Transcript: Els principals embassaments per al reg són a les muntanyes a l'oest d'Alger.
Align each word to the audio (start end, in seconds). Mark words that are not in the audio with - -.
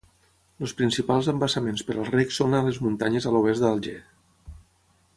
Els 0.67 0.71
principals 0.79 1.29
embassaments 1.33 1.85
per 1.89 1.97
al 1.97 2.09
reg 2.15 2.33
són 2.39 2.57
a 2.61 2.63
les 2.71 2.81
muntanyes 2.87 3.29
a 3.29 3.35
l'oest 3.37 3.67
d'Alger. 3.67 3.99